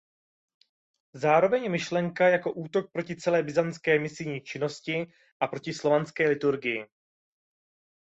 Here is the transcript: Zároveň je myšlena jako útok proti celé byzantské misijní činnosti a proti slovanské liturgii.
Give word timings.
Zároveň 1.13 1.63
je 1.63 1.69
myšlena 1.69 2.13
jako 2.29 2.51
útok 2.53 2.91
proti 2.91 3.15
celé 3.15 3.43
byzantské 3.43 3.99
misijní 3.99 4.41
činnosti 4.41 5.11
a 5.39 5.47
proti 5.47 5.73
slovanské 5.73 6.29
liturgii. 6.29 6.85